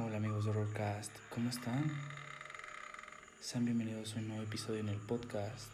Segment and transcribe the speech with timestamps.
[0.00, 1.92] Hola amigos de Rollcast, ¿cómo están?
[3.40, 5.72] Sean bienvenidos a un nuevo episodio en el podcast.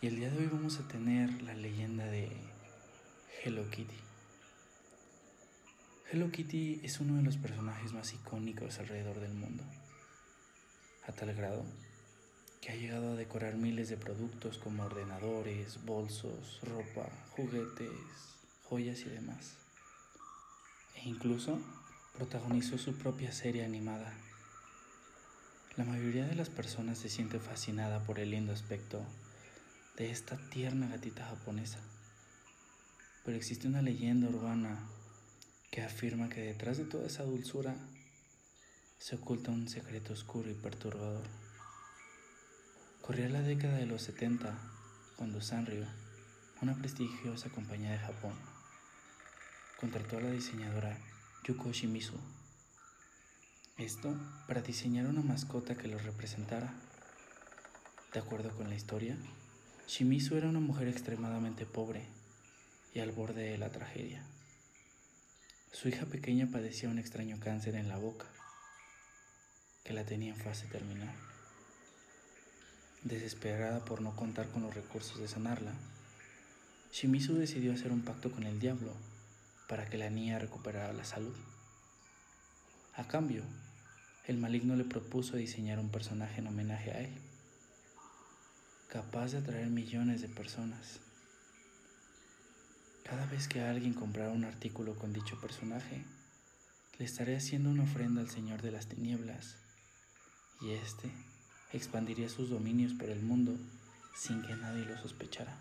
[0.00, 2.32] Y el día de hoy vamos a tener la leyenda de
[3.44, 3.98] Hello Kitty.
[6.10, 9.62] Hello Kitty es uno de los personajes más icónicos alrededor del mundo,
[11.06, 11.66] a tal grado
[12.62, 17.90] que ha llegado a decorar miles de productos como ordenadores, bolsos, ropa, juguetes,
[18.64, 19.58] joyas y demás.
[20.94, 21.58] E incluso
[22.12, 24.12] protagonizó su propia serie animada.
[25.76, 29.02] La mayoría de las personas se siente fascinada por el lindo aspecto
[29.96, 31.78] de esta tierna gatita japonesa.
[33.24, 34.86] Pero existe una leyenda urbana
[35.70, 37.74] que afirma que detrás de toda esa dulzura
[38.98, 41.24] se oculta un secreto oscuro y perturbador.
[43.00, 44.56] Corría la década de los 70
[45.16, 45.86] cuando Sanrio,
[46.60, 48.34] una prestigiosa compañía de Japón,
[49.80, 50.98] contrató a la diseñadora
[51.44, 52.14] Yuko Shimizu.
[53.76, 54.14] Esto
[54.46, 56.72] para diseñar una mascota que lo representara.
[58.12, 59.16] De acuerdo con la historia,
[59.88, 62.06] Shimizu era una mujer extremadamente pobre
[62.94, 64.22] y al borde de la tragedia.
[65.72, 68.26] Su hija pequeña padecía un extraño cáncer en la boca,
[69.82, 71.12] que la tenía en fase terminal.
[73.02, 75.72] Desesperada por no contar con los recursos de sanarla,
[76.92, 78.94] Shimizu decidió hacer un pacto con el diablo
[79.72, 81.34] para que la niña recuperara la salud.
[82.94, 83.42] A cambio,
[84.26, 87.14] el maligno le propuso diseñar un personaje en homenaje a él,
[88.90, 91.00] capaz de atraer millones de personas.
[93.02, 96.04] Cada vez que alguien comprara un artículo con dicho personaje,
[96.98, 99.56] le estaría haciendo una ofrenda al Señor de las Tinieblas,
[100.60, 101.10] y éste
[101.72, 103.56] expandiría sus dominios por el mundo
[104.14, 105.56] sin que nadie lo sospechara.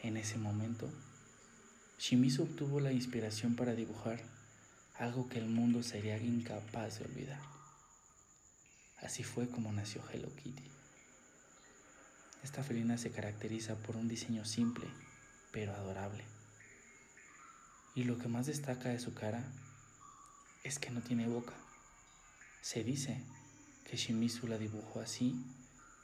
[0.00, 0.90] En ese momento,
[1.98, 4.20] Shimizu obtuvo la inspiración para dibujar
[4.96, 7.40] algo que el mundo sería incapaz de olvidar.
[8.98, 10.62] Así fue como nació Hello Kitty.
[12.42, 14.86] Esta felina se caracteriza por un diseño simple,
[15.50, 16.24] pero adorable.
[17.94, 19.44] Y lo que más destaca de su cara
[20.62, 21.54] es que no tiene boca.
[22.60, 23.22] Se dice
[23.84, 25.34] que Shimizu la dibujó así,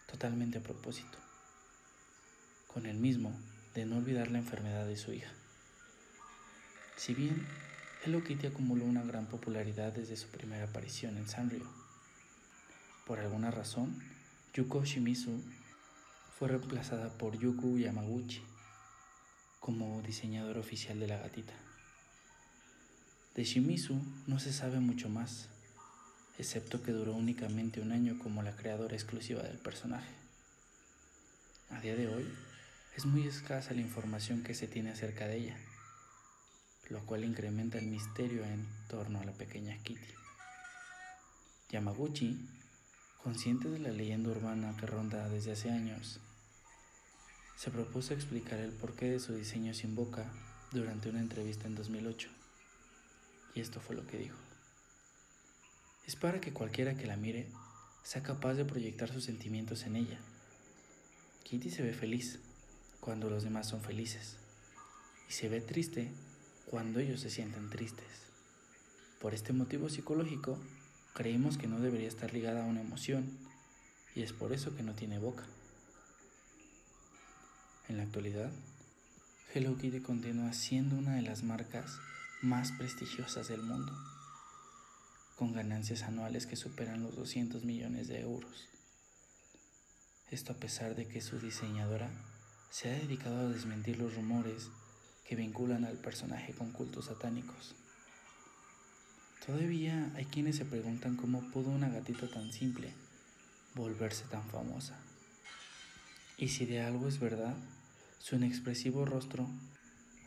[0.07, 1.19] totalmente a propósito,
[2.69, 3.33] con el mismo
[3.75, 5.33] de no olvidar la enfermedad de su hija.
[7.01, 7.47] Si bien
[8.05, 11.67] Hello Kitty acumuló una gran popularidad desde su primera aparición en Sanrio,
[13.07, 13.99] por alguna razón,
[14.53, 15.43] Yuko Shimizu
[16.39, 18.43] fue reemplazada por Yuku Yamaguchi
[19.61, 21.55] como diseñador oficial de la gatita.
[23.35, 25.49] De Shimizu no se sabe mucho más,
[26.37, 30.13] excepto que duró únicamente un año como la creadora exclusiva del personaje.
[31.71, 32.31] A día de hoy,
[32.95, 35.57] es muy escasa la información que se tiene acerca de ella,
[36.91, 40.15] lo cual incrementa el misterio en torno a la pequeña Kitty.
[41.71, 42.49] Yamaguchi,
[43.23, 46.21] consciente de la leyenda urbana que ronda desde hace años,
[47.57, 50.33] se propuso explicar el porqué de su diseño sin boca
[50.73, 52.29] durante una entrevista en 2008.
[53.55, 54.37] Y esto fue lo que dijo.
[56.07, 57.47] Es para que cualquiera que la mire
[58.03, 60.19] sea capaz de proyectar sus sentimientos en ella.
[61.45, 62.41] Kitty se ve feliz
[62.99, 64.37] cuando los demás son felices
[65.29, 66.11] y se ve triste
[66.71, 68.07] cuando ellos se sienten tristes.
[69.21, 70.57] Por este motivo psicológico,
[71.15, 73.29] creímos que no debería estar ligada a una emoción
[74.15, 75.45] y es por eso que no tiene boca.
[77.89, 78.53] En la actualidad,
[79.53, 81.99] Hello Kitty continúa siendo una de las marcas
[82.41, 83.93] más prestigiosas del mundo
[85.35, 88.69] con ganancias anuales que superan los 200 millones de euros.
[90.31, 92.13] Esto a pesar de que su diseñadora
[92.71, 94.71] se ha dedicado a desmentir los rumores
[95.31, 97.77] que vinculan al personaje con cultos satánicos.
[99.47, 102.93] Todavía hay quienes se preguntan cómo pudo una gatita tan simple
[103.77, 104.99] volverse tan famosa.
[106.37, 107.55] Y si de algo es verdad,
[108.19, 109.49] su inexpresivo rostro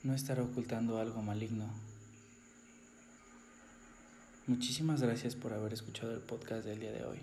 [0.04, 1.70] no estará ocultando algo maligno
[4.48, 7.20] Muchísimas gracias por haber escuchado el podcast del día de hoy.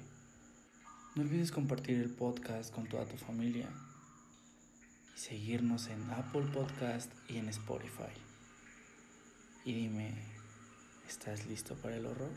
[1.15, 3.71] No olvides compartir el podcast con toda tu familia
[5.21, 8.11] seguirnos en Apple Podcast y en Spotify.
[9.67, 10.15] Y dime,
[11.07, 12.33] ¿estás listo para el horror?